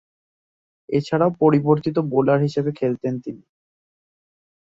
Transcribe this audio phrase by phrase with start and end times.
[0.89, 3.43] এছাড়াও, পরিবর্তিত বোলার হিসেবে খেলতেন তিনি।